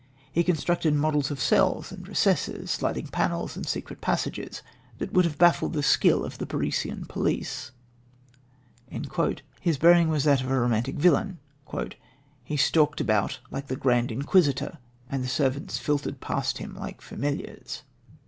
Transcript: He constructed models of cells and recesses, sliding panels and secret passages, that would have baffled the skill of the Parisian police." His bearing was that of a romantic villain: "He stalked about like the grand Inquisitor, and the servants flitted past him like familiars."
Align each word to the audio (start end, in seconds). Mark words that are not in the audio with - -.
He 0.31 0.43
constructed 0.43 0.95
models 0.95 1.29
of 1.29 1.39
cells 1.39 1.91
and 1.91 2.07
recesses, 2.07 2.71
sliding 2.71 3.09
panels 3.09 3.55
and 3.55 3.67
secret 3.67 4.01
passages, 4.01 4.63
that 4.97 5.13
would 5.13 5.25
have 5.25 5.37
baffled 5.37 5.73
the 5.73 5.83
skill 5.83 6.25
of 6.25 6.39
the 6.39 6.47
Parisian 6.47 7.05
police." 7.05 7.69
His 9.59 9.77
bearing 9.77 10.09
was 10.09 10.23
that 10.23 10.41
of 10.41 10.49
a 10.49 10.59
romantic 10.59 10.95
villain: 10.95 11.37
"He 12.43 12.57
stalked 12.57 12.99
about 12.99 13.41
like 13.51 13.67
the 13.67 13.75
grand 13.75 14.11
Inquisitor, 14.11 14.79
and 15.07 15.23
the 15.23 15.27
servants 15.27 15.77
flitted 15.77 16.19
past 16.19 16.57
him 16.57 16.73
like 16.73 16.99
familiars." 17.03 17.83